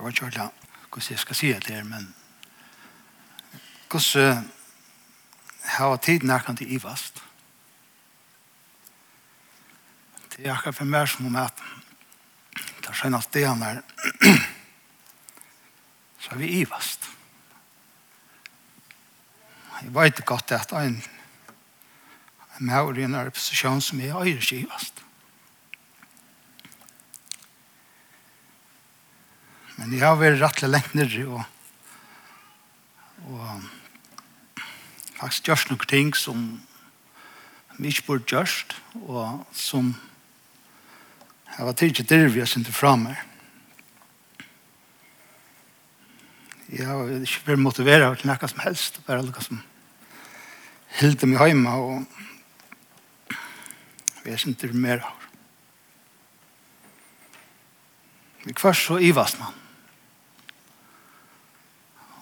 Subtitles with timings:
[0.00, 2.14] Jeg vet ikke hvordan jeg skal si det her, men
[3.90, 4.48] hvordan
[5.64, 7.22] har tiden nærkant til ivast?
[10.36, 11.60] Det er akkurat for meg som om at
[12.80, 13.82] det skjønnes det er
[16.22, 17.10] så er vi ivast.
[19.82, 21.02] Jeg vet godt at en
[22.60, 24.99] en maur i en opposisjon som er øyreskivast.
[29.80, 31.44] Men jeg har vært rettelig lengt nere og,
[33.32, 33.62] og
[35.16, 36.42] faktisk gjørst noen ting som
[37.78, 38.74] vi ikke burde gjørst
[39.06, 39.94] og som
[41.54, 43.16] jeg var tidlig til vi har sendt fra meg.
[46.68, 49.62] Jeg har ikke vært motiveret til noe som helst, bare noe som
[51.00, 52.04] hilde meg hjemme og
[54.26, 55.16] vi er sendt mer av.
[58.44, 59.56] Vi kvart så ivast man.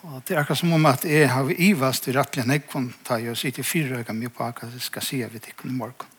[0.08, 3.24] Og det er akkurat som om at jeg har ivast i rettelig nekvån, enn jeg
[3.26, 5.74] kan og sitte i fire øyne mye på akkurat jeg skal si av vet i
[5.76, 6.14] morgen.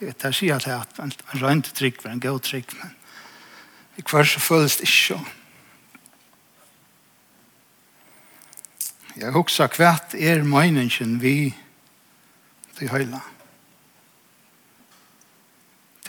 [0.00, 2.96] Jeg vet, jeg sier at jeg har en rønt trygg en god trygg, men
[4.00, 5.28] i hver så føles det ikke sånn.
[9.20, 11.52] Jeg husker hva er meningen vi
[12.78, 13.20] til høyla.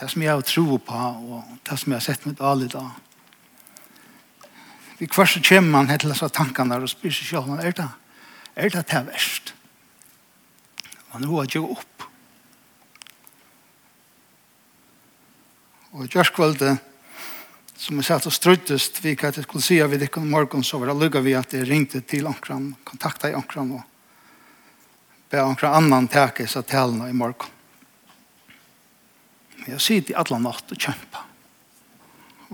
[0.00, 3.11] Det som jeg har tro på, og det som jeg har sett mitt alle dag,
[5.02, 7.88] vi kvart så kommer man til disse tankene og spyr seg selv, er det,
[8.54, 9.50] er det til verst?
[11.10, 12.04] Man har ikke opp.
[15.90, 16.78] Og i kjørskvalget,
[17.74, 20.62] som jeg satt og struttest, vi kan ikke skulle si at vi ikke om morgen,
[20.62, 23.82] så var det lukket vi at jeg ringte til omkran, kontakta i omkran og
[25.34, 27.50] be omkran annan teke seg talene i morgen.
[29.58, 31.30] Men Jeg sitter i alle natt og kjemper.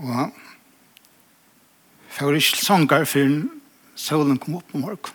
[0.01, 0.47] Og
[2.19, 3.27] Jeg var ikke sanger før
[3.95, 5.13] solen kom opp om morgen.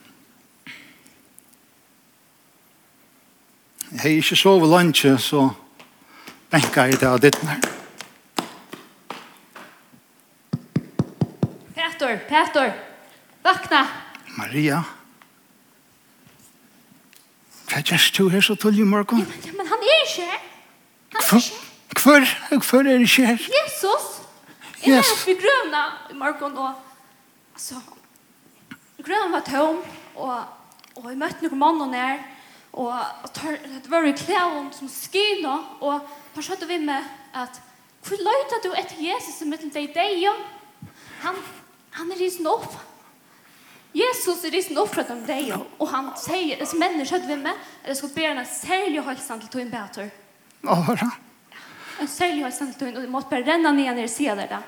[3.92, 5.42] Jeg har ikke sovet lunsje, så
[6.50, 7.60] benka jeg det av ditt nær.
[11.76, 12.72] Petor, Petor,
[13.44, 13.82] vakna!
[14.38, 14.80] Maria,
[17.68, 19.26] hva gjørs du her så tull i morgen?
[19.44, 20.40] Ja, men han er ikke her.
[21.12, 21.60] Han er ikke.
[22.00, 22.26] Hvor,
[22.70, 23.46] hvor er det ikke her?
[23.60, 24.10] Jesus,
[24.80, 26.93] jeg er oppe i grøna i morgen og
[27.54, 27.78] Altså,
[28.98, 29.82] grønnen var tom,
[30.16, 30.40] og,
[30.98, 32.22] og jeg møtte noen mann og nær,
[32.74, 32.90] og,
[33.22, 37.06] og det var jo klæven som skyna, og han skjøtte vi med
[37.38, 37.60] at
[38.04, 40.34] hvor løyta du etter Jesus i middelen deg deg, ja?
[41.22, 41.38] Han,
[41.96, 42.74] han er risen opp.
[43.94, 47.54] Jesus er risen opp fra dem deg, og han sier, disse mennene skjøtte vi med,
[47.84, 50.10] at jeg skulle be henne særlig halsen til tog en bæter.
[50.10, 50.34] bedre.
[50.66, 51.04] Hva var?
[52.02, 54.40] En særlig halsen til tog en, og du måtte bare renne ned når jeg sier
[54.42, 54.60] det da.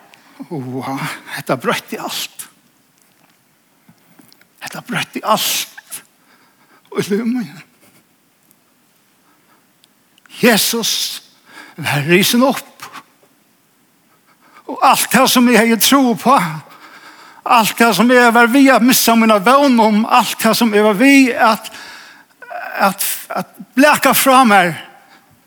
[0.49, 1.01] Wow,
[1.35, 2.47] dette brøtte i alt.
[4.67, 4.83] Hetta
[5.15, 6.03] i alt.
[6.91, 7.47] Og i løy.
[10.43, 11.23] Jesus
[11.77, 12.87] var risen opp.
[14.67, 16.39] Og alt det som jeg har tro på,
[17.47, 20.85] allt det som jeg var vi at missa mine vän om allt det som jeg
[20.85, 21.71] var vi att
[22.79, 24.89] att att bläka fram här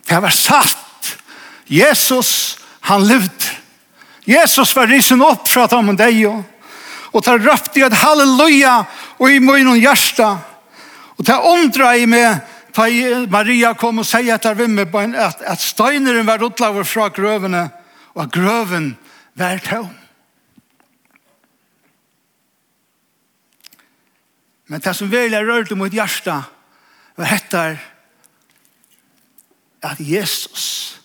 [0.07, 1.17] det var satt
[1.65, 3.45] Jesus han levde
[4.23, 5.97] Jesus var risen upp för att og deg.
[5.97, 6.43] dig
[7.11, 8.85] och tar röpt i halleluja
[9.19, 10.37] og i munnen hjärsta.
[11.17, 12.39] Og det undrar i meg,
[12.73, 12.87] ta
[13.29, 14.87] Maria kom og sier etter vimme,
[15.19, 17.69] at, at steineren var utlaver fra grøvene,
[18.15, 18.93] og at grøven
[19.35, 19.91] var tom.
[24.69, 26.43] Men det som virkelig rørte mot hjärsta,
[27.17, 27.79] var hettar
[29.83, 30.99] at Jesus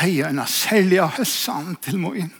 [0.00, 2.32] heier en særlig høssan til moin.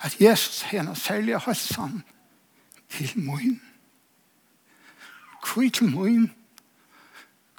[0.00, 2.02] At Jesus heier en særlig høssan
[2.90, 3.60] til min.
[5.54, 6.32] Hvor til min?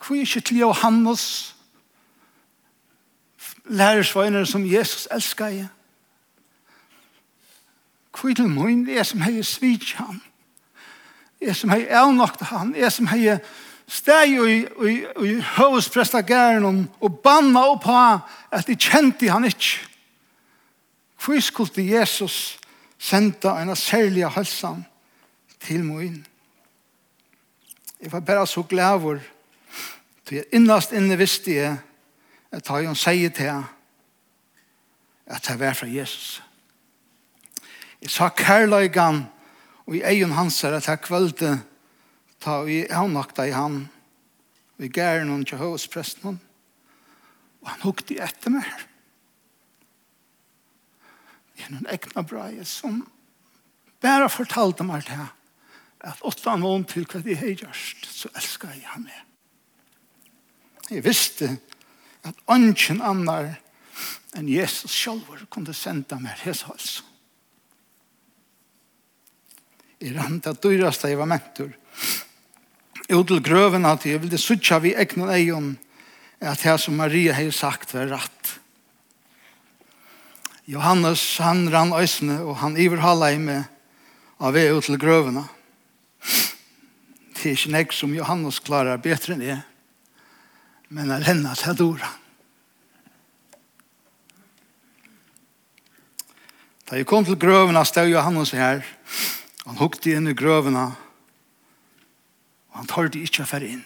[0.07, 1.55] Hvor ikke til Johannes?
[3.65, 5.67] Lærersvøyner som Jesus elsker jeg.
[8.21, 8.89] Hvor til min?
[8.89, 10.21] Jeg som har svidt ham.
[11.41, 12.75] Jeg som har avnoktet ham.
[12.75, 13.39] Jeg som har
[13.87, 17.95] steg i, i, i høvesprestagæren og banna opp på
[18.51, 19.79] at de kjente han ikke.
[21.25, 22.59] Hvor skulle Jesus
[22.99, 24.85] senda en særlig halsen
[25.61, 26.25] til min.
[28.01, 29.21] Jeg var bare så glad for
[30.25, 31.77] til jeg innast inne visste jeg
[32.51, 33.63] at jeg han sier til jeg
[35.31, 36.41] at jeg var fra Jesus.
[38.01, 39.25] Jeg sa kærløygan
[39.85, 41.57] og i egen hans er at jeg kvølte
[42.41, 43.83] ta og jeg avnakta i han
[44.77, 46.39] og i gæren og til høvespresten
[47.61, 48.71] og han hukte etter meg
[51.51, 53.03] det er noen egna breie som
[54.01, 55.35] bare fortalte meg til her
[56.01, 59.19] at åtta han om til hva de har gjort, så elsker jeg ham med.
[60.91, 61.53] Jeg visste
[62.27, 63.53] at ønsken annar
[64.37, 66.89] enn Jesus selv kunne senda meg hans hals.
[70.01, 71.69] I rand at dyraste jeg var mentor.
[73.11, 75.71] ut til grøven at jeg ville sutja vi egnan eion
[76.41, 78.57] at det som Maria har sagt var rett.
[80.65, 83.67] Johannes, han rann øysene, og han iverhala i meg
[84.39, 85.43] av vei ut til grøvene.
[87.41, 89.55] Det er ikke nek som Johannes klarer bedre enn det.
[90.93, 92.09] Men er henne til Dora.
[96.85, 98.83] Da jeg kom til grøvene, stod Johannes her.
[99.65, 100.83] Han hukte inn i grøvene.
[102.69, 103.81] Og han tar det ikke for inn.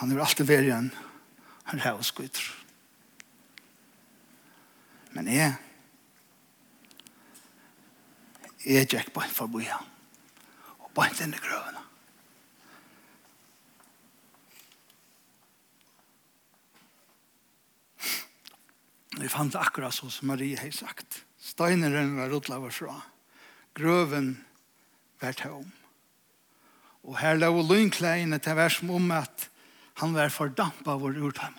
[0.00, 0.88] Han er alltid ved igjen.
[1.68, 2.48] Han er hos gutter.
[5.12, 5.52] Men jeg,
[8.64, 9.84] jeg gikk på en han,
[10.80, 11.89] Og på en i grøvene.
[19.18, 21.24] Vi fant akkurat så som Marie har sagt.
[21.40, 22.94] Steineren var rotlaver fra.
[23.74, 24.36] Grøven
[25.20, 25.72] var tom.
[27.02, 29.48] Og her la og lynkleiene til hver som om at
[30.00, 31.56] han var fordampa vår urtheim.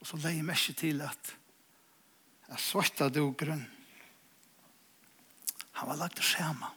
[0.00, 1.34] Og så leie meg ikke til at
[2.50, 3.62] jeg svarta dogren.
[5.80, 6.68] Han var lagt til skjema.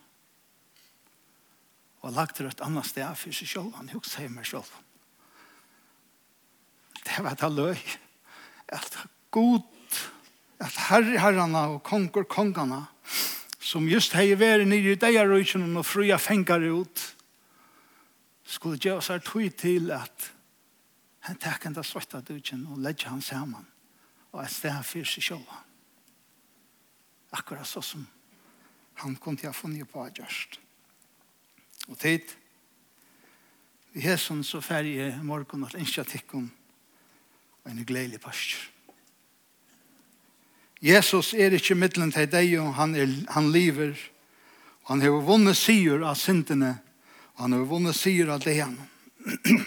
[2.06, 3.74] Og lagt til et annet sted for seg selv.
[3.82, 4.70] Han hukte seg meg selv.
[7.04, 7.76] Det var da løy
[8.68, 8.98] at
[9.32, 9.64] god,
[10.60, 12.84] at herre herrene og konger kongene
[13.60, 17.04] som just hei veri nere i degarøyken og fria fengar ut,
[18.48, 20.30] skulle gjøre seg her tog til at
[21.28, 23.66] han tek enda svarta dødgen og legger han saman
[24.32, 25.64] og et sted han fyrer seg sjåla.
[27.36, 28.06] Akkurat så som
[29.02, 30.60] han kom til å funnet på gjørst.
[31.88, 32.24] Og tid,
[33.98, 36.50] i hesen så færger morgen at innskja innskjøtikken
[37.68, 38.60] og en gledelig pastor.
[40.82, 43.98] Jesus er ikke middelen til deg, og han, er, han lever,
[44.86, 46.78] og han har vunnet sier av syndene,
[47.36, 48.78] og han har vunnet sier av det han.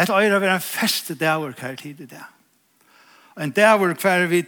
[0.00, 2.24] Et øyre vil en feste dæver hver tid i dag.
[3.38, 4.44] En dæver hver vi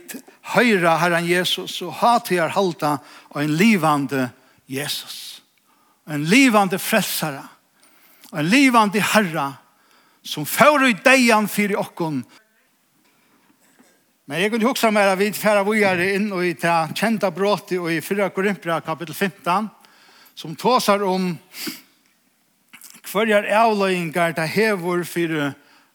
[0.55, 2.97] høyre Herren Jesus, og hater halta,
[3.29, 4.31] og en livande
[4.69, 5.43] Jesus.
[6.09, 7.49] En livande frelsere.
[8.33, 9.53] En livande herre
[10.27, 12.25] som får ut dejan fyrir okkon.
[14.27, 17.79] Men jeg kunne huske meg at vi færa vujare inn og i ta kjenta bråti
[17.79, 19.69] og i 4 Korinthia kapitel 15
[20.35, 21.31] som tåsar om
[23.07, 25.55] hverjar avløyingar ta hevor fyrir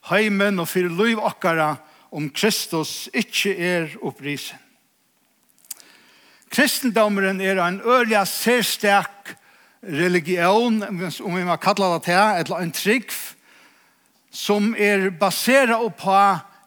[0.10, 1.76] heimen og fyrir liv okkara
[2.12, 4.58] om Kristus ikkje er opprisen.
[6.52, 9.36] Kristendommeren er en ørlig særstak
[9.82, 10.84] religion,
[11.24, 13.12] om vi må kalla det til, eller en trygg,
[14.32, 16.18] som er baseret på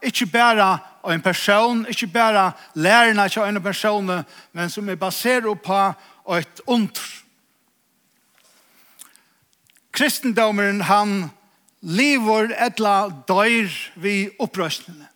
[0.04, 0.78] ikke bare
[1.12, 4.10] en person, ikke bare lærerne av en person,
[4.52, 5.80] men som er baseret på
[6.36, 7.00] et under.
[9.94, 11.30] Kristendommen, han
[11.80, 15.08] lever etla døyr vi opprøstene.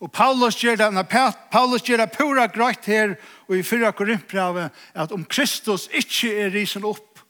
[0.00, 1.06] Og Paulus gjør det,
[1.50, 3.16] Paulus gjør det pura grøyt her, og
[3.54, 7.20] i fyrra korinthbrevet at om Kristus ikke er risen opp,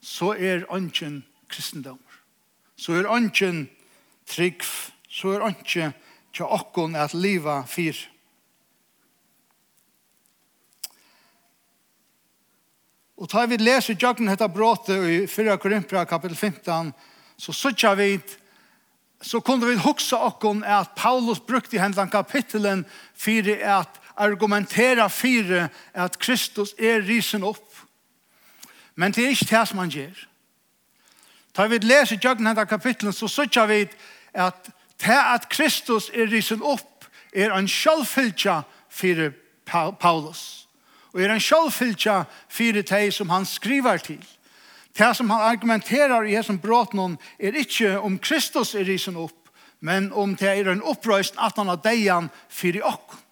[0.00, 2.20] så er ønsken kristendommer.
[2.76, 3.68] Så er ønsken
[4.30, 4.62] trygg,
[5.08, 5.94] så er ønsken
[6.34, 7.96] til åkken at livet fyr.
[13.14, 16.90] Og tar vi leser jøkken dette bråtet i 4 Korinthia kapittel 15,
[17.38, 18.08] så sørger vi
[19.24, 22.84] så kunne vi huske åkken at Paulus brukte i hendene kapittelen
[23.16, 27.66] for at argumentera fyre at Kristus er risen opp.
[28.94, 30.26] Men det er ikke det som han gjør.
[31.56, 33.86] Da vi leser jøkken denne kapitlet, så sørger vi
[34.34, 39.32] at det at Kristus er risen opp, er en sjølvfylkja fyrir
[40.00, 40.68] Paulus.
[41.12, 44.22] Og er en sjølvfylkja fyrir det som han skriver til.
[44.98, 50.12] Det som han argumenterar i hesson bråten er ikke om Kristus er risen opp, men
[50.12, 53.23] om det er en opprøyst at han har deian fyrir okken.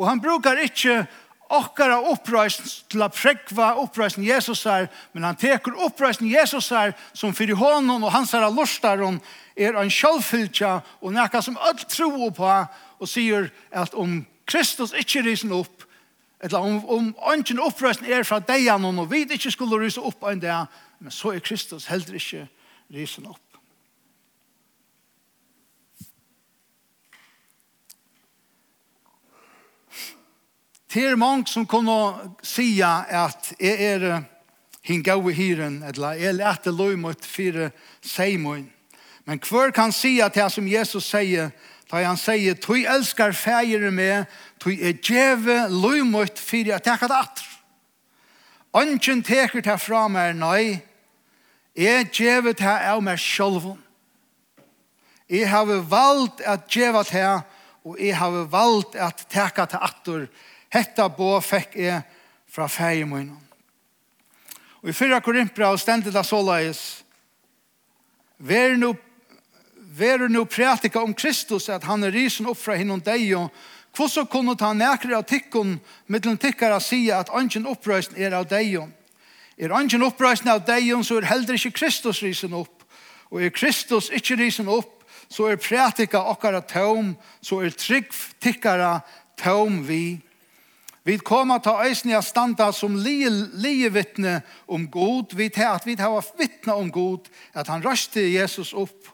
[0.00, 1.02] Og han brukar ikkje
[1.50, 7.34] okkara uppreisen til å prekva uppreisen Jesus er, men han teker uppreisen Jesus er, som
[7.36, 9.18] fyrir honom og hans er lustar hon
[9.58, 12.52] er en sjálffylkja og nekka som öll tro på
[13.00, 15.84] og sier at om Kristus ikkje risen opp,
[16.40, 20.40] eller om, om ønsken uppreisen er fra deian og vi ikkje skulle rysa opp en
[20.40, 22.46] dag, men så er Kristus heller ikkje
[22.94, 23.49] risen opp.
[30.90, 31.94] Det er mange som kunne
[32.42, 34.24] si at jeg er
[34.82, 37.70] hinga i hyren, eller jeg lette lov mot fire
[38.02, 38.66] seimoen.
[39.24, 41.52] Men hver kan si at det som Jesus sier,
[41.90, 44.26] da han sier, «Tui elskar fægere med,
[44.58, 47.46] tui er djeve lov mot fire at jeg kan atre».
[48.74, 50.80] Ønsken teker til fra meg, nei,
[51.74, 53.78] jeg djeve til av meg sjølven.
[55.30, 57.42] Jeg har valgt at djeve til,
[57.86, 60.30] og jeg har valgt at teka til atter
[60.70, 62.02] Hetta bo fekk jeg
[62.50, 63.06] fra feie.
[64.80, 67.04] Og i fyrra korimpra og stendet av såleis,
[68.40, 68.94] Vær nu,
[69.76, 73.50] vær nu prætika om Kristus at han er risen opp fra hinnom deg og
[73.96, 75.74] hvordan kunne ta nekre av tikkun
[76.08, 78.78] mittlen tikkara sige at angen opprøysen er av deg
[79.60, 82.86] Er angen opprøysen av deg så er heller ikke Kristus risen opp
[83.28, 87.12] og er Kristus ikke risen opp så er prætika okkara tøm
[87.42, 88.08] så er trygg
[88.40, 89.02] tikkara
[89.36, 90.20] tøm vi
[91.04, 95.32] Vi kommer til øyne av standa som lievittne om god.
[95.36, 99.08] Vi til at vi hava vittne om god, at han røste Jesus opp,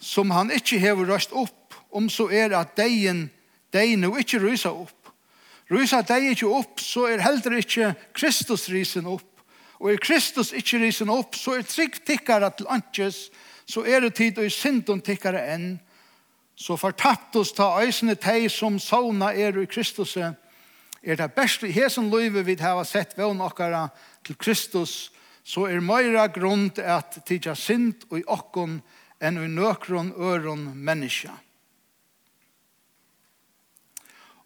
[0.00, 3.28] som han ikke har røst opp, om så er at deien,
[3.72, 5.12] deien og ikke rysa opp.
[5.70, 9.26] Rysa deien ikke opp, så er heller ikke Kristus rysen opp.
[9.78, 13.28] Og er Kristus ikke rysen opp, så er trygg tikkara til antjes,
[13.66, 15.76] så er det tid og i synden tikkara enn.
[16.58, 20.34] Så fortapt oss ta øysene teg som sauna er i Kristuset,
[21.02, 23.88] er det beste i hesen løyve vi har sett ved nokkara
[24.24, 25.12] til Kristus,
[25.44, 28.80] så er meira grunn at tidja sint og i okkon
[29.20, 31.32] enn i nøkron øron menneska.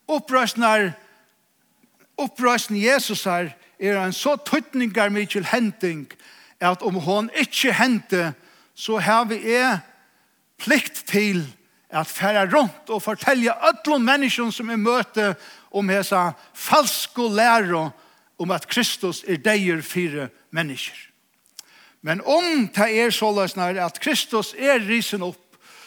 [0.06, 0.92] Opprøsnar,
[2.70, 6.06] Jesus her er en så tøytningar mykjel henting
[6.60, 8.32] at om hon ikkje hente,
[8.74, 9.82] så har vi er
[10.58, 11.44] plikt til
[11.90, 15.34] at færa rundt og fortelja öllum menneskene som er møte
[15.74, 17.88] om hesa falsko læro
[18.38, 20.96] om at Kristus er deir fire mennesker.
[22.02, 25.40] Men om det er så løsner at Kristus er risen opp,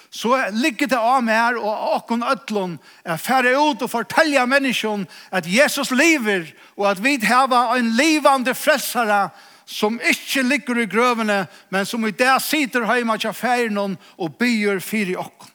[0.10, 5.46] så ligger det av mer og åkken ødlån er færre ut og fortelle menneskene at
[5.51, 9.27] Jesus lever og at vi har en livande frelsere
[9.67, 14.79] som ikke ligger i grøvene, men som i det sitter hjemme til færre og byr
[14.79, 15.51] fire åkken.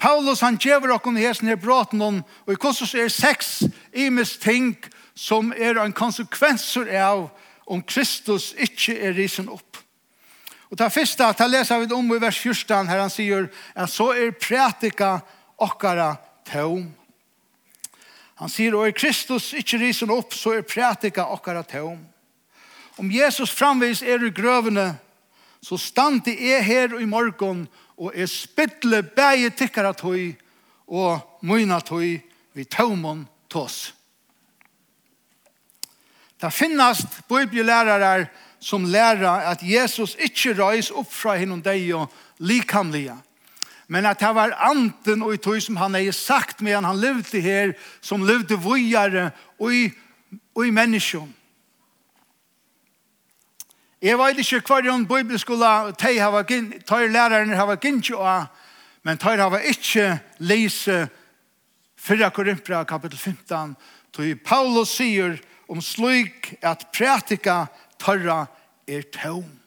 [0.00, 4.38] Paulus han gjever okkur i hesen her braten om, og i kursus er seks imes
[4.40, 4.74] ting
[5.14, 7.28] som er en konsekvenser av
[7.70, 9.78] om Kristus ikkje er risen opp.
[10.70, 14.12] Og det første, ta lesa vi om i vers 14, her han sier, at så
[14.14, 15.18] er prætika
[15.58, 16.14] okkara
[16.46, 16.86] tom.
[18.40, 21.98] Han sier, og er Kristus ikkje risen opp, så er prætika okkara tom.
[22.98, 24.94] Om Jesus framvis er i grøvene,
[25.62, 30.32] så stand i er her i morgon, og og jeg spytle bæge tikkara tøy
[30.88, 32.16] og møyna tøy
[32.56, 33.92] vi tøymon tås.
[36.40, 38.26] Det finnast bibelærere
[38.60, 42.08] som lærer at Jesus ikke røys opp fra henne deg og
[42.40, 43.16] likamlige,
[43.88, 47.40] men at det var anten og i tøy som han er sagt medan han levde
[47.40, 49.90] her, som levde vujare og i,
[50.56, 51.28] og i menneskjøn.
[54.00, 58.46] Jeg vet ikke hva en bibelskola, de har lærerne har gint jo av,
[59.04, 61.08] men de har ikke lese
[62.00, 63.76] 4 Korinthia kapitel 15,
[64.16, 65.36] til Paulus sier
[65.68, 67.66] om slik at pratika
[68.00, 68.46] tørra
[68.88, 69.60] er tøvn.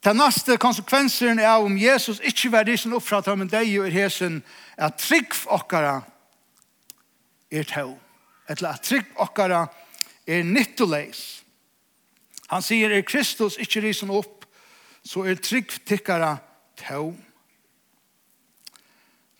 [0.00, 3.98] Den neste konsekvensen er om Jesus ikke var risen opp fra tømmen deg og er
[4.00, 4.42] hesen,
[4.78, 5.98] at trygg okkara
[7.52, 7.98] er tøvn.
[8.48, 9.66] Eller at trygg okkara
[10.26, 11.35] er nyttoleis.
[12.46, 14.46] Han sier, er Kristus ikke risen opp,
[15.06, 16.36] så er trygg tikkara
[16.78, 17.16] tøm.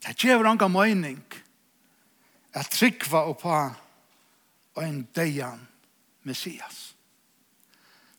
[0.07, 1.23] Det gjør anga mening
[2.55, 3.59] at tryggva oppa
[4.83, 5.61] en deian
[6.27, 6.95] Messias.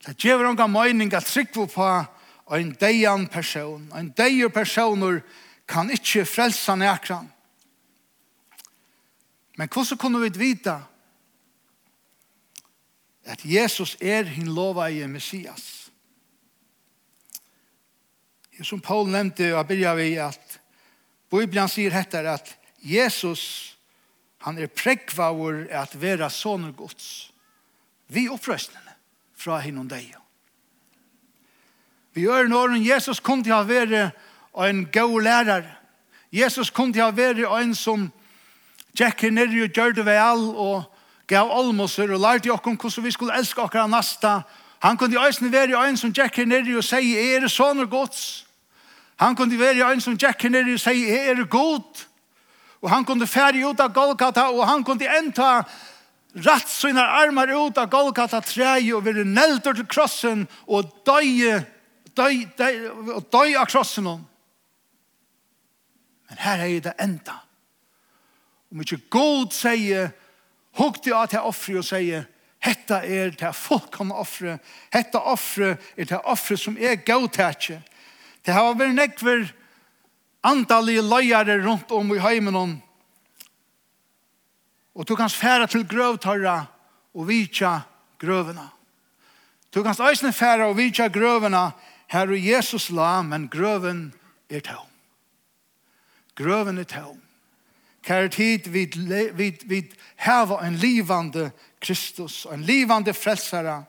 [0.03, 1.91] Det gjør anga mening at tryggva oppa
[2.58, 3.88] en deian person.
[3.96, 5.22] En deier personer
[5.67, 7.27] kan ikke frelsa nekran.
[9.58, 10.75] Men hvordan kunne vi vite
[13.27, 15.91] at Jesus er hin lova i Messias.
[18.63, 20.60] Som Paul nevnte, og byrja vi at
[21.29, 23.75] Bibelen sier etter at Jesus,
[24.41, 27.31] han er prekvaur at vera soner gods.
[28.07, 28.96] Vi opprøstene
[29.38, 30.15] fra hin og deg.
[32.15, 34.10] Vi gjør når Jesus kom til å være
[34.65, 35.67] en god lærer.
[36.34, 38.07] Jesus kom til å være en som
[38.98, 40.97] tjekker ned og gjør det vel og
[41.27, 44.41] gav almoser og lærte okkom hvordan vi skulle elske okkara nasta.
[44.79, 47.60] Han kunne i øyne være i øyne som Jack her nere og sier, er det
[47.60, 48.48] og gods?
[49.19, 52.05] Han kunne være i øyne som Jack her nere og sier, er det god?
[52.81, 55.63] Og han kunne fære ut av Golgata, og han kunne enta
[56.46, 61.63] ratt sina armar ut av Golgata treje og være nelder til krossen og døye,
[62.13, 62.77] døy, døy,
[63.34, 64.05] døy av krossen.
[66.29, 67.41] Men her er det enda.
[68.72, 70.12] Om ikke god sier,
[70.77, 72.25] hukte av til offre og sier,
[72.63, 74.57] hetta er til fullkomne offre,
[74.93, 77.81] hetta offre er til offre som er gautatje.
[78.46, 79.48] Det har vært nekver
[80.48, 82.81] andalige løyere rundt om i heimen
[84.98, 86.65] og du kan fære til grøvtarra
[87.13, 87.81] og vitja
[88.17, 88.65] grøvene.
[89.74, 91.72] Du kan eisne fære og vitja grøvene
[92.10, 94.13] her Jesus la, men grøven
[94.50, 94.89] er tøm.
[96.36, 97.22] Grøven er tøm.
[98.08, 98.96] Kär tid vid,
[99.34, 103.84] vid, vid häva en livande Kristus, en livande frälsare.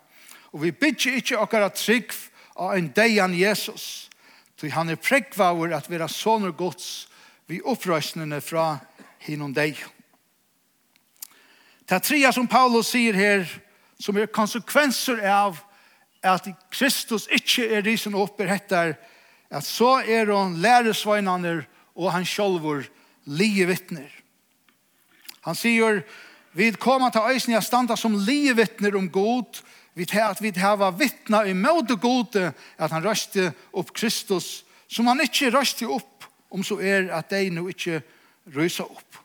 [0.51, 2.11] Og vi bygger ikke okkara trygg
[2.57, 4.11] av en deian Jesus.
[4.59, 7.07] Ty han er prekvaver at vera soner gods
[7.47, 8.81] vi opprøsnene fra
[9.23, 9.79] hinom deg.
[11.89, 13.47] Det tria som Paulus sier her,
[14.03, 15.63] som er konsekvenser av
[16.27, 18.97] at Kristus ikke er risen opp i hettar,
[19.49, 21.61] at så er han læresveinene
[21.95, 22.83] og han sjolvor
[23.29, 24.09] lige vittner.
[25.45, 26.03] Han sier,
[26.57, 29.63] vi kommer til øysen jeg standa som lige vittner om god,
[29.95, 35.07] vi tar at vi hava vittna i det gode, at han røste opp Kristus, som
[35.07, 38.03] han ikke røste opp, om så er at de nå ikke
[38.55, 39.19] røysa opp.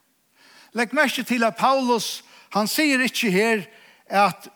[0.74, 3.62] Legg merke til at Paulus, han sier ikke her
[4.08, 4.50] at,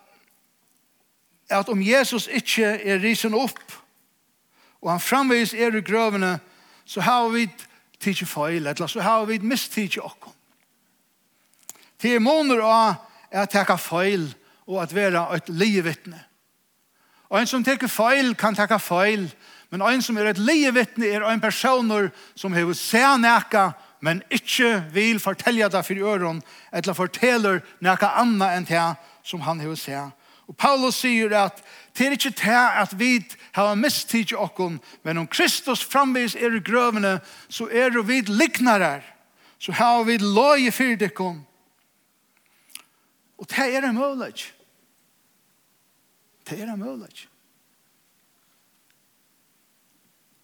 [1.50, 3.62] at om Jesus ikke er risen opp,
[4.82, 6.40] og han framvis er i grøvene,
[6.86, 7.48] så har vi
[8.00, 10.34] tidsi feil, eller så har vi mist tidsi okkom.
[12.02, 12.96] Det er måneder av
[13.32, 14.30] er at teka feil
[14.68, 16.20] og at være et livvittne.
[17.30, 19.28] Og en som teker feil kan teka feil,
[19.70, 24.84] men en som er et livvittne er en personer som har sett neka, men ikke
[24.94, 28.86] vil fortelle det for øren, eller forteller neka anna enn det
[29.26, 30.17] som han har sett
[30.48, 31.60] Og Paulus sier at
[31.98, 33.12] det er ikke det at vi
[33.56, 38.22] har mistid til okken, men om Kristus framvis er i grøvene, så er det vi
[38.22, 39.02] liknare,
[39.60, 41.42] så har vi lov i fyrdekken.
[43.38, 44.54] Og det er en mulighet.
[46.50, 47.28] Det er en mulighet.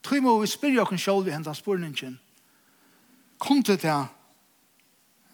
[0.03, 2.19] Tøy må vi spyrre okken selv i hendan spørningen.
[3.39, 3.99] Kom til det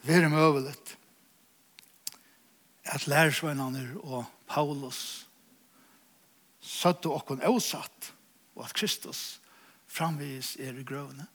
[0.03, 0.97] være møvelet
[2.85, 5.27] at lærersvennerne og Paulus,
[6.59, 8.13] søtte okkon avsatt,
[8.57, 9.39] og at Kristus
[9.89, 11.27] framvis er i grøvene.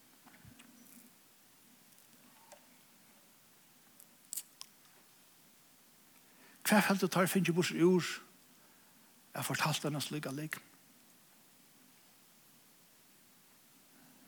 [6.64, 8.06] Hva felt du tar finnes bort ord
[9.34, 10.56] jeg fortalt denne slik av lik.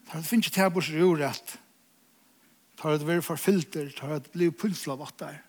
[0.07, 1.57] Tar du finnes til bort ord at
[2.77, 5.45] tar du vært forfilter, tar du blir pulsla der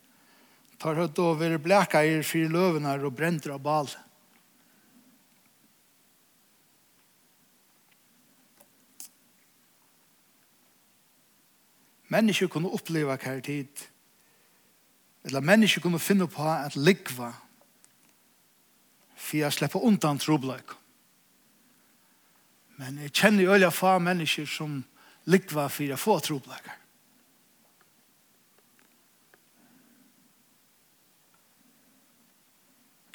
[0.78, 3.90] tar høyt og være bleka i fire løvene og brenter av bal.
[12.08, 13.84] Mennesker kunne oppleva hver tid.
[15.28, 17.34] Eller mennesker kunne finne på at likva
[19.18, 20.72] for jeg slipper undan trobleik.
[22.78, 24.78] Men jeg kjenner jo alle få mennesker som
[25.28, 26.78] likva for jeg få trobleikar.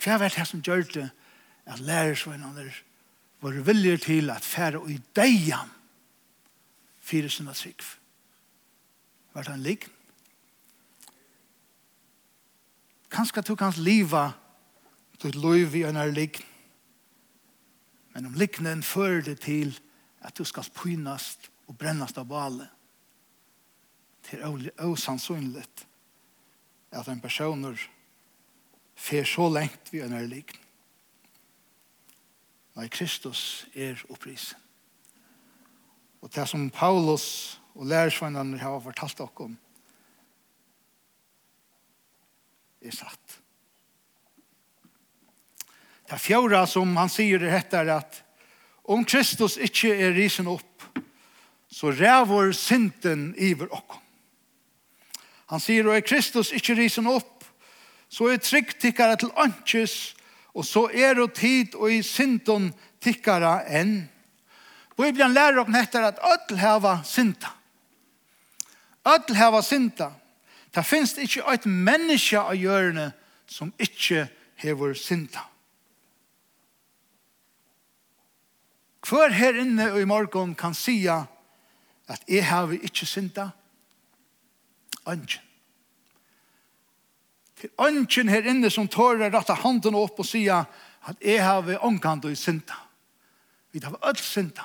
[0.03, 1.09] Hva var det som gjør det
[1.67, 2.73] at lærersvennene
[3.43, 5.71] var villige til at fære og i deian
[7.01, 7.83] fire sinne trygg?
[9.33, 9.87] Var det en ligg?
[13.13, 14.33] Kanskje du kan liva
[15.21, 16.43] til liv i en ligg
[18.13, 19.73] men om liggnen fører det til
[20.21, 22.69] at du skal pynast og brennast av bale
[24.29, 25.87] til åsannsynligt
[26.93, 27.81] at en personer
[29.03, 30.59] fer så lengt vi en er likn.
[32.79, 34.59] Nei, Kristus er opprisen.
[36.23, 39.57] Og det som Paulus og lærersvannene har fortalt dere om,
[42.83, 43.39] er satt.
[46.11, 48.23] Det fjorda som han sier det heter at
[48.83, 50.87] om Kristus ikke er risen opp,
[51.73, 54.01] så ræver synden iver dere.
[55.53, 57.32] Han sier, at Kristus ikke risen opp,
[58.13, 60.15] så er trygg tikkara til åndsjøs,
[60.53, 64.03] og så er det tid og i synden tikkara enn.
[64.99, 67.55] Bibelen lærer oss etter at ødel hava synda.
[69.09, 70.11] Ødel hava synda.
[70.75, 73.11] Det finnes ikke et menneske av hjørne
[73.49, 74.27] som ikke
[74.61, 75.47] hever synda.
[79.09, 81.25] Hver her inne i morgen kan sia
[82.09, 83.49] at jeg har ikke synda?
[85.09, 85.52] Ønsken.
[87.63, 90.65] Det er ønsken her inne som tårer rette handen opp og sier
[91.07, 92.75] at jeg har vi omkant og synda.
[93.71, 94.65] Vi har alt synda.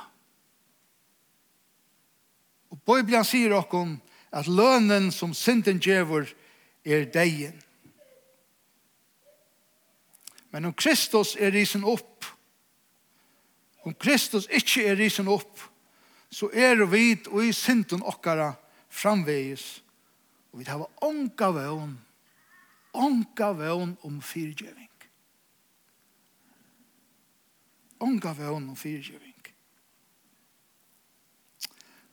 [2.73, 3.83] Og Bibelen sier dere
[4.33, 6.25] at lønnen som synden gjør
[6.85, 7.61] er deien.
[10.49, 12.25] Men om Kristus er risen opp,
[13.85, 15.61] om Kristus ikke er risen opp,
[16.33, 18.55] så er vi og i synden okkara
[18.89, 19.83] framvegis.
[20.51, 21.93] Og vi har ånka vøvn
[22.97, 24.91] onka vøvn om fyrtjøving.
[27.99, 29.33] Onka vøvn om fyrtjøving.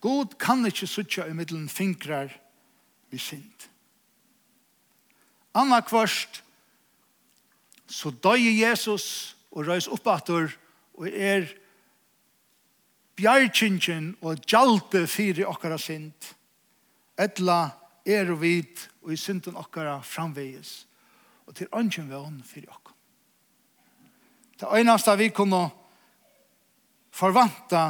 [0.04, 2.32] God kan ikke suttja i middelen fingrar
[3.10, 3.70] vi sint.
[5.56, 6.42] Anna kvørst,
[7.86, 10.50] så døy Jesus og røys oppator
[10.98, 11.46] og er
[13.16, 16.34] bjergkynken og gjalte fyri okkara sint.
[17.16, 17.70] Etla
[18.04, 20.84] er og vit og i synden okkara framvegis
[21.46, 22.94] og til ønsken vøn fyrir okkom.
[24.60, 25.70] Det øyneste vi kunne
[27.12, 27.84] forvanta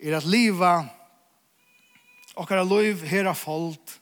[0.00, 0.74] er at liva
[2.36, 3.98] okkara loiv hera fold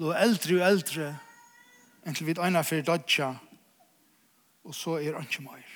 [0.00, 1.08] lo eldre og eldre
[2.06, 3.34] enn til vi øyna fyrir dodja
[4.64, 5.66] og så er ønsken meir.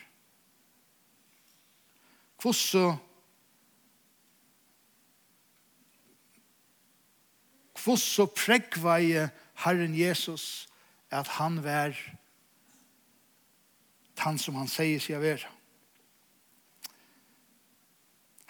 [2.40, 2.98] Hvordan
[7.84, 9.28] hvordan prekvaie
[9.64, 10.68] Herren Jesus
[11.10, 11.94] at han var
[14.18, 15.44] han som han sier seg av.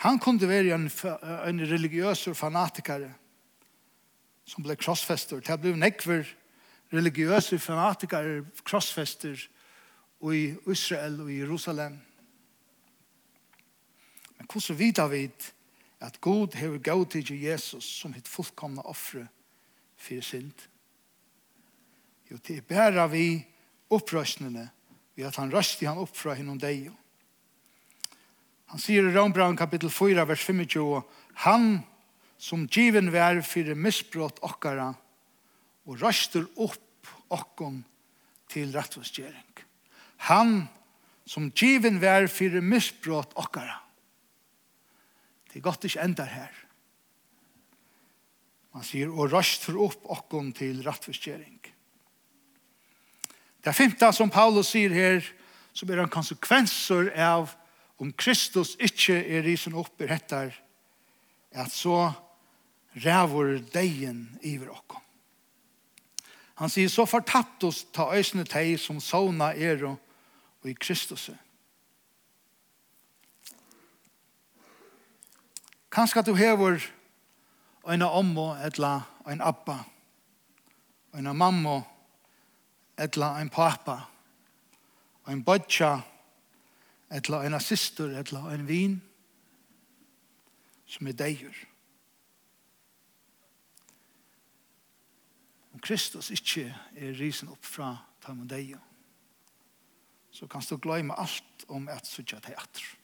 [0.04, 3.08] Han kunne være en, en religiøs fanatiker
[4.44, 5.40] som ble krossfester.
[5.40, 6.28] Det ble nekver
[6.92, 9.40] religiøse fanatiker krossfester
[10.32, 11.96] i Israel og i Jerusalem.
[14.38, 15.24] Men hvordan vidt vi
[16.00, 19.26] at God hever til Jesus som hitt fullkomna offre
[19.96, 20.66] for synd.
[22.30, 23.44] Jo, det er bæra vi
[23.90, 24.68] opprøsnene
[25.14, 26.90] ved at han røsti han opp fra hinnom deg.
[28.72, 31.02] Han sier i Rønbraun kapittel 4, vers 25,
[31.46, 31.84] han
[32.38, 34.90] som given vær fyrir misbrott okkara
[35.84, 37.82] og røster opp okkon
[38.50, 39.46] til rettvistgjering.
[40.26, 40.64] Han
[41.28, 43.83] som given vær fyrir misbrott okkara
[45.54, 46.50] Det er godt ikke enda her.
[48.74, 51.60] Man sier, og røst for opp okken til rattforskjering.
[53.62, 55.22] Det er femte som Paulus sier her,
[55.70, 57.54] som er en konsekvenser av
[58.02, 60.50] om Kristus ikke er risen opp i rettar,
[61.54, 62.10] at så
[63.06, 64.98] rævor deien iver okken.
[66.58, 71.30] Han sier, så fortatt oss ta øsne teg som sovna er og i Kristus.
[75.94, 76.82] Kanskje du hever
[77.86, 79.84] en ommo etla en appa,
[81.14, 81.82] en mamma
[82.98, 84.00] etla en pappa,
[85.28, 86.00] en bodja
[87.14, 88.96] etla en syster etla en vin
[90.86, 91.62] som er deier.
[95.74, 97.92] Om Kristus ikke er risen opp fra
[98.26, 98.82] dem og deier,
[100.34, 103.03] så kan du glemme alt om et suttet teater.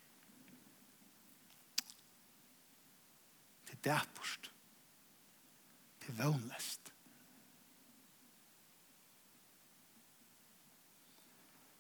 [3.85, 4.51] er dæpust.
[6.01, 6.93] Det er vøvnlest.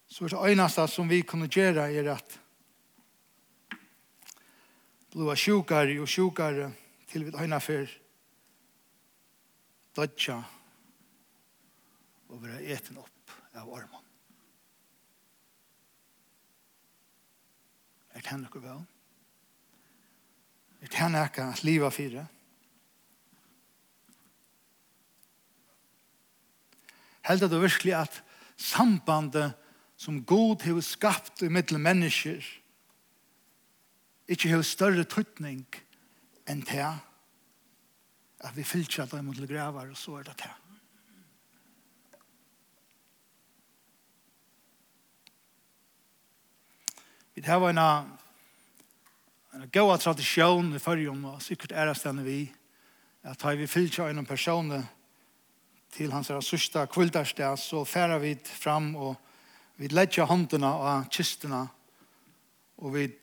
[0.06, 2.40] Så er det eneste som vi kunne gjøre er at
[5.10, 6.72] blua sjukare og sjukare
[7.10, 7.86] til vi øyne for
[9.96, 10.42] dødja
[12.28, 14.06] og være eten opp av ormen.
[18.14, 18.84] Er det henne noe vel?
[20.80, 22.26] Er det han ikke at livet fire?
[27.28, 28.22] Helt at det virkelig at
[28.56, 29.52] sambandet
[30.00, 32.40] som god har skapt i mittel mennesker
[34.30, 35.66] ikke har større tøtning
[36.48, 36.86] enn det
[38.40, 40.54] at vi fyllt at dem til gravar og så er det det.
[47.34, 47.78] Vi har en
[49.52, 52.54] en god tradisjon i förrjum og sikkert är det vi
[53.22, 54.82] att har vi fyllt av en person
[55.90, 59.16] till hans sista kvällarstad så färar vi fram och
[59.76, 61.68] vi lägger händerna och kisterna
[62.76, 63.18] och vi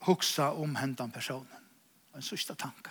[0.00, 1.64] huxa om hendan personen.
[2.14, 2.90] En sista tanke.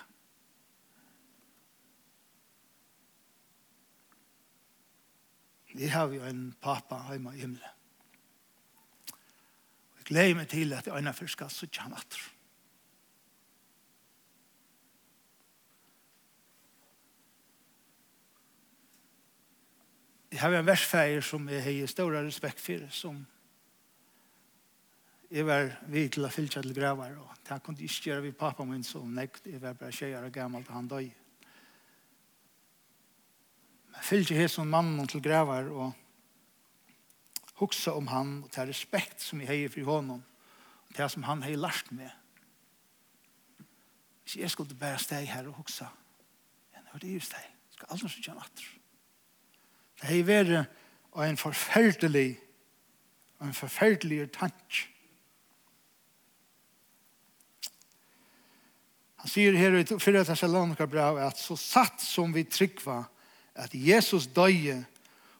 [5.74, 7.70] Vi har jo en pappa hjemme i himmelen
[10.04, 12.22] gleder meg til at jeg øyne først skal sitte han atter.
[20.34, 23.20] Jeg har en versfeier som jeg har stor respekt for, som
[25.30, 28.66] jeg var vid til å fylle til graver, og det kunne ikke gjøre vi pappa
[28.66, 31.12] min som nekt, jeg var bare tjejer og gammel til han døg.
[33.94, 36.03] Jeg fylle til hans mannen til graver, og
[37.54, 40.22] hugsa om han og ta respekt som jeg har for honom
[40.88, 42.10] og det som han har lärt mig.
[44.22, 45.88] Hvis jeg skulle bare steg här och hugsa.
[46.72, 47.50] Jag hör det just dig.
[47.70, 48.64] skal aldri aldrig sitta en.
[50.00, 50.66] Det har
[51.12, 52.40] varit en forferdelig
[53.44, 54.88] en forferdelig tanke.
[59.24, 60.24] Han sier her i 4.
[60.28, 63.04] Thessalonika brev at så satt som vi tryggva
[63.54, 64.82] at Jesus døye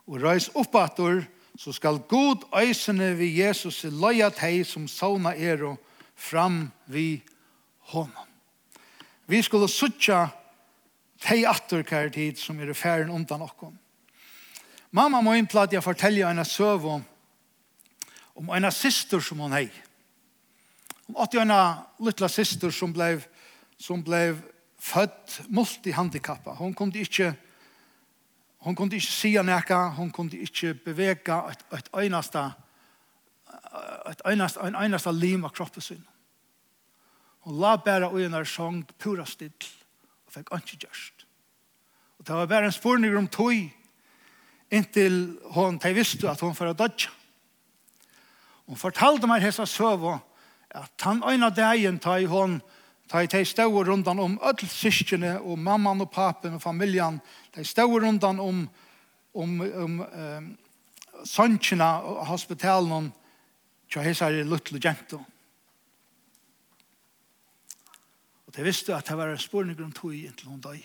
[0.07, 1.24] og røys oppator
[1.58, 5.78] så skal god øysene vi Jesus løya teg som sauna er og
[6.14, 7.22] fram vi
[7.92, 8.28] honom.
[9.26, 10.26] Vi skulle suttja
[11.22, 13.78] teg atter kær tid som er færen undan okkom.
[14.94, 17.04] Mamma må innplatt jeg fortelle henne søv om
[18.34, 19.68] om en syster som hun hei.
[21.06, 21.52] Hon åtte en
[22.02, 23.22] lilla syster som blev,
[23.78, 24.40] som blev
[24.80, 26.56] født multihandikappa.
[26.58, 27.34] Hon kom ikke
[28.64, 32.53] Hon kunde inte säga näka, hon kunde inte bevega ett, ett öjnaste
[34.11, 36.05] ett öjnaste, en öjnaste lim av kroppen sin.
[37.40, 39.53] Hon la bara öjnar sång pura still
[40.27, 41.14] och fick inte just.
[42.18, 43.70] Och det var bara en spårning om tog
[44.70, 47.11] intill hon teg visste at hon för att dödja.
[48.66, 50.18] Hon fortalte meg hessa søvå
[50.74, 52.61] at han øyna dagen teg hon
[53.08, 57.20] Ta i teg stau rundan om öll syskjene og mamman og papen og familjan.
[57.52, 58.64] Ta i stau rundan om,
[59.34, 60.48] om, om um,
[61.28, 63.10] sønkjene og hospitalen
[63.92, 65.20] tja hesar i Luttle Gento.
[68.46, 70.80] Og de visste at det var en spurning om tog inntil hun døy.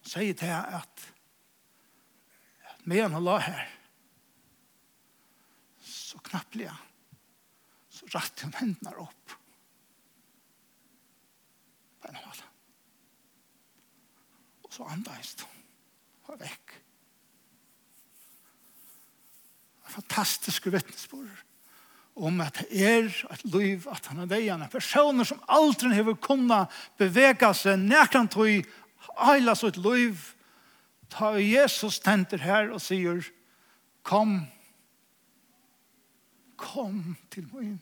[0.00, 1.08] Og sier til at,
[2.84, 3.66] medan han la her
[5.84, 6.74] så knapplega
[7.90, 9.39] så rett hun hendene opp
[12.10, 12.46] en måte.
[14.64, 15.48] Og så andeis det.
[16.30, 16.76] Og vekk.
[19.90, 21.46] Fantastiske vittnesbord
[22.20, 24.68] om at det er et liv at han er veiene.
[24.70, 26.70] Personer som aldri har kunnet
[27.00, 28.64] bevega seg nærkant til
[29.20, 30.18] heila sitt liv.
[31.10, 33.24] Ta Jesus tenter her og sier,
[34.06, 34.44] kom,
[36.56, 37.80] kom til min,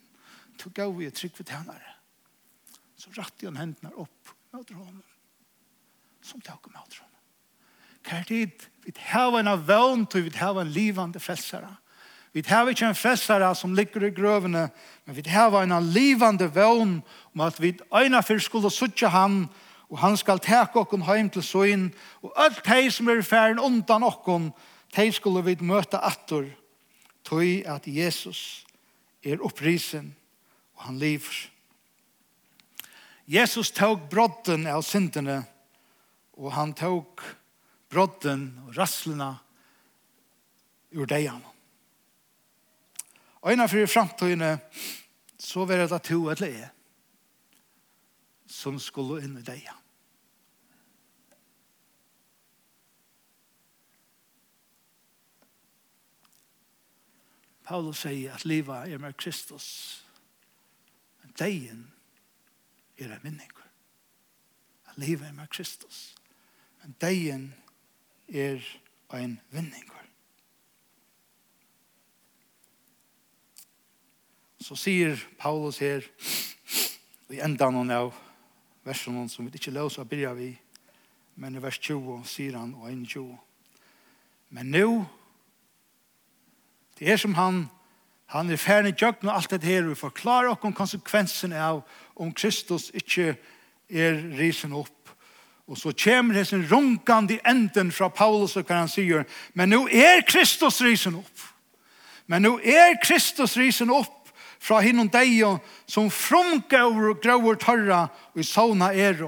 [0.57, 1.98] til gau i trygg for tjenere
[2.99, 5.03] så ratte hon hendene opp mot honom
[6.21, 7.15] som tog om mot honom.
[8.05, 8.51] Kär tid,
[8.85, 11.75] vi har en vön till vi har en livande frälsare.
[12.31, 14.69] Vi har inte en frälsare som ligger i grövna,
[15.03, 17.01] men vi har en livande vön
[17.33, 19.49] om att vi ena för skulle suttja han
[19.89, 21.89] og han skal teka okkon heim til søyn,
[22.21, 24.51] og alt hei som er færen undan okkon,
[24.93, 26.45] hei skulle vi møte attor,
[27.25, 28.65] tog at Jesus
[29.25, 30.13] er opprisen,
[30.77, 31.49] og han lever.
[33.29, 35.43] Jesus tog brodden av syndene,
[36.33, 37.21] og han tog
[37.93, 39.27] brodden og rasslene
[40.97, 41.43] ur deian.
[43.45, 44.55] Og innanfor i framtøyene,
[45.37, 46.71] så var det to et leie
[48.49, 49.77] som skulle inn i deian.
[57.69, 59.69] Paulus sier at livet er med Kristus.
[61.37, 61.87] Deien deian
[63.05, 63.65] er en vinninger.
[64.85, 66.15] A liv er med Kristus.
[66.81, 67.53] Men deien
[68.27, 68.63] er
[69.13, 69.95] en vinninger.
[74.59, 76.03] Så sier Paulus her
[77.29, 78.11] i noen av
[78.85, 80.49] versen som vi ikke løser å begynne vi,
[81.39, 83.37] men i vers 20 sier han og 21.
[84.49, 85.05] Men nu,
[86.99, 87.67] det er som han
[88.29, 91.81] Han er ferdig gjøkken og alt det her, og forklarer oss om konsekvensen av
[92.19, 93.33] om Kristus ikke
[93.89, 94.93] er risen opp.
[95.69, 99.87] Og så kommer det sin runkande enden fra Paulus, og hva han sier, men nå
[99.89, 101.45] er Kristus risen opp.
[102.29, 104.29] Men nå er Kristus risen opp
[104.61, 105.41] fra hinnom deg,
[105.89, 109.23] som frumgåver og grøver tørra, og i sauna er.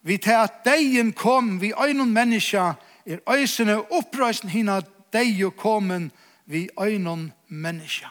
[0.00, 2.72] Vi tar at degen kom, vi øyne menneska,
[3.04, 8.08] er øysene oppreisen hinn av deg og komen, og vi øynon menneska.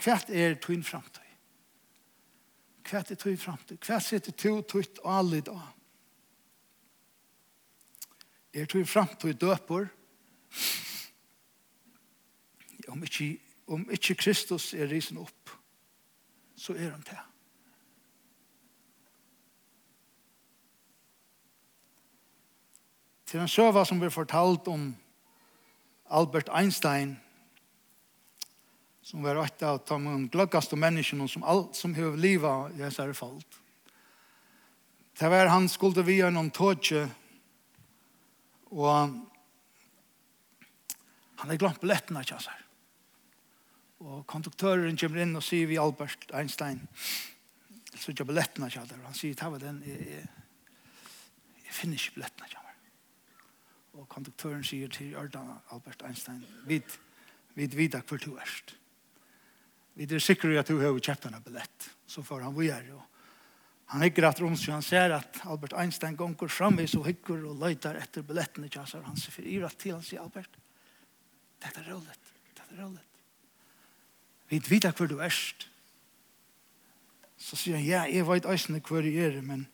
[0.00, 1.28] Hvert er tøyn framtøy?
[2.88, 3.76] Hvert er tøyn framtøy?
[3.76, 5.66] Hvert sitter tøy tøyt og alle i dag?
[8.54, 9.90] Er tøyn framtøy døper?
[12.88, 13.28] Om ikke,
[13.66, 15.52] om ikke Kristus er risen opp,
[16.56, 17.29] så er han til.
[23.30, 24.88] Til en søva som vi fortalt om
[26.10, 27.12] Albert Einstein,
[29.06, 33.12] som var rett av de gløggeste menneskene som, all, som har livet i hans er
[33.14, 33.60] falt.
[35.14, 37.04] Det var han skulle vi gjennom tåtje,
[38.74, 38.90] og
[41.38, 42.64] han er glemt billetten av kjasser.
[44.02, 46.82] Og konduktøren kommer inn og sier vi Albert Einstein,
[47.94, 48.98] så ikke billetten av kjasser.
[49.06, 50.26] Han sier, ta var den, jeg, jeg,
[51.68, 52.69] jeg finner ikke billetten av kjasser.
[53.98, 56.86] Og konduktøren sier til Ørdan Albert Einstein, vid,
[57.58, 58.76] vid vida hvor du erst.
[59.98, 61.88] Vi er sikre at du har kjøpt en billett.
[62.06, 63.00] Så får han vi er jo.
[63.90, 67.98] Han hikker at roms, han ser at Albert Einstein gonger framme, så hikker og løyter
[67.98, 69.02] etter billettene, i kjassar.
[69.02, 70.54] Han sier, fyrir at til han sier, Albert,
[71.60, 73.06] dette er rullet, dette er rullet.
[74.50, 75.66] Vi vet hvor du erst.
[77.40, 79.66] Så sier han, ja, jeg vet eisene hvor jeg er, men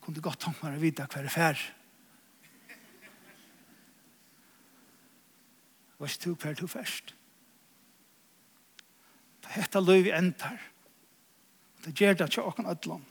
[0.00, 1.79] kunne godt tanke meg å vite hver er færre
[6.00, 7.14] Vars du hver du først.
[9.44, 10.56] Det hette løy vi endar.
[11.84, 13.02] Det gjør det ikke åkken ødlom.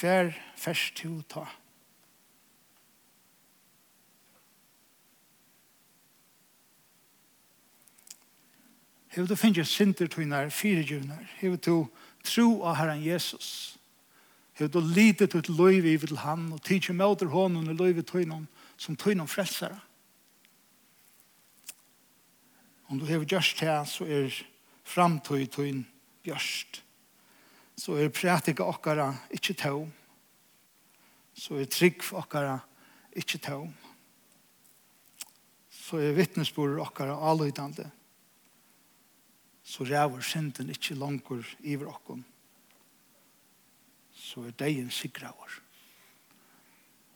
[0.00, 1.44] Hver først du ta.
[9.10, 11.28] Hev du finnes sinter tøyner, fire djurner.
[11.42, 11.88] Hev du
[12.24, 13.76] tro av Herren Jesus.
[14.54, 18.46] Hev du lite til løyve i til han, og tidsi møter hånden i løyve tøyner,
[18.76, 19.80] som tøyner frelsere.
[22.90, 24.34] Om du hever gjørst her, så er
[24.82, 25.84] framtøy tøyn
[26.26, 26.80] bjørst.
[27.78, 29.92] Så er prætika okkara ikkje tøm.
[31.34, 32.58] Så er trygg for okkara
[33.14, 33.70] ikkje tøm.
[35.70, 37.86] Så er vittnesbord okkara alløydande.
[39.62, 42.24] Så ræver synden ikkje langkur iver okkom.
[44.14, 45.60] Så er deien sikraver.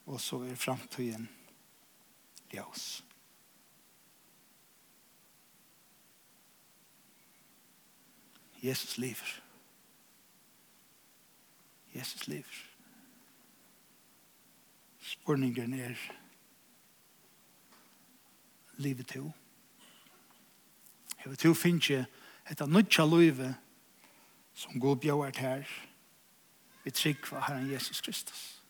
[0.07, 1.27] Og så er framtøyen
[2.53, 3.04] ljøs.
[8.65, 9.41] Jesus lever.
[11.95, 12.65] Jesus lever.
[14.99, 15.95] Spurningen er
[18.77, 19.31] livet to.
[21.17, 22.05] Hevet to finnes jeg
[22.49, 23.55] etter nødja livet
[24.53, 25.63] som går bjørt her
[26.83, 28.61] vi tryggva Herren Jesus Kristus.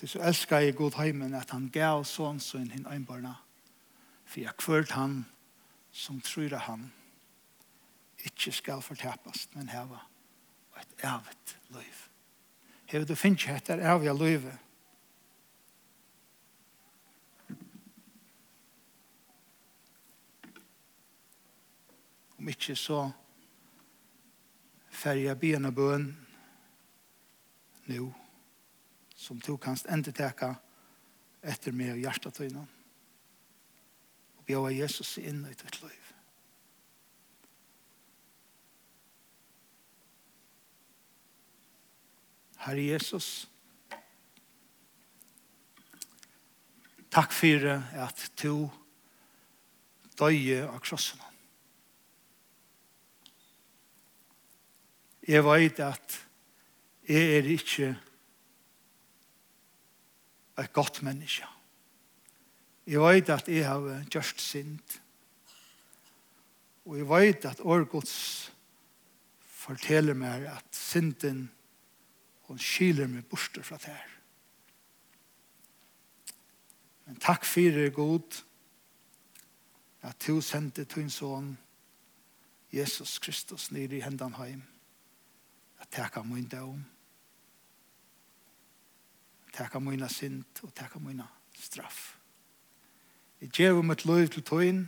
[0.00, 3.36] Det så elsker jeg god heimen at han gav sånn sånn hinn øynbarna
[4.24, 5.24] for jeg kvørt han
[5.92, 6.92] som tror han
[8.24, 10.00] ikke skal fortapast, men heva
[10.80, 12.08] et evet liv.
[12.86, 14.58] Hever du finnes ikke etter evige livet,
[22.38, 23.10] om ikke så
[24.90, 26.26] färja bena bön
[27.84, 28.12] nu
[29.14, 30.54] som tog hans enteteka
[31.42, 32.68] etter meg og hjertet til innan
[34.42, 35.98] og bjóða Jesus inn i ditt liv.
[42.62, 43.28] Herre Jesus,
[47.10, 48.66] takk for at du
[50.18, 51.22] døye av krossen.
[55.22, 56.18] Jeg vet at
[57.06, 57.94] jeg er ikke
[60.58, 61.46] et godt menneske.
[62.86, 64.98] Jeg vet at jeg har gjort synd.
[66.84, 68.52] Og jeg vet at Årgods
[69.40, 71.44] forteller meg at synden
[72.48, 74.08] hun skiler meg bort fra det her.
[77.06, 78.42] Men takk for det god
[80.02, 81.58] at du sendte din son
[82.72, 84.62] Jesus Kristus nere i hendene heim
[85.78, 86.82] at takka min døm
[89.52, 91.26] takka mina synd og takka mina
[91.58, 92.21] straff.
[93.42, 94.82] Jeg gjør mitt liv til tøyen.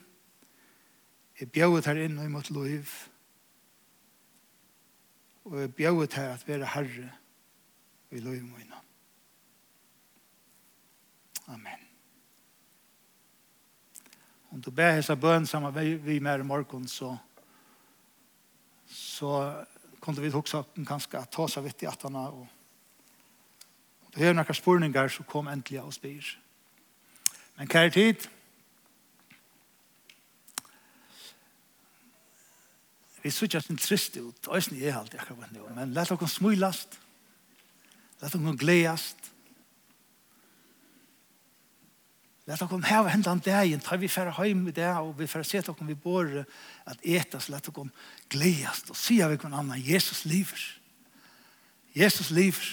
[1.41, 2.93] Jeg bjøvet her inn i mitt liv.
[5.45, 7.11] Og jeg bjøvet her at være herre
[8.15, 8.79] i liv mine.
[11.49, 11.83] Amen.
[14.51, 17.17] Om du ber hessa bøn sammen med vi med i morgen, så,
[18.87, 19.65] så
[20.01, 22.29] kunne vi huksa kanskje ta seg vidt i attene.
[22.31, 22.47] Og
[24.15, 26.23] og du har noen spørninger, så kom endelig og spyr.
[27.59, 28.29] Men kjære tid,
[33.25, 36.99] Vi sutja sin trist ut, æsni er alt ekkert vann men lett dere smulast,
[38.21, 39.31] let okon gleast,
[42.45, 45.73] let okon heva hendan dagen, tar vi færre heim i det, og vi færre set
[45.73, 46.45] okon vi båre
[46.85, 47.89] at etas, let okon
[48.29, 50.69] gleast, og sida vi kon annan, Jesus lever.
[51.97, 52.69] Jesus lever.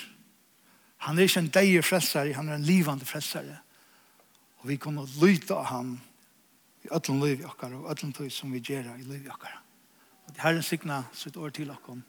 [1.07, 3.61] Han er ikke en deir frelsare, han er en livande frelsare.
[4.59, 5.97] Og vi kommer å lyta av han
[6.83, 9.61] i ødelen liv i okkar og ødelen tog som vi gjør i liv i okkar.
[10.37, 12.03] Herren signa sitt år til oss.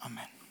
[0.00, 0.43] Amen.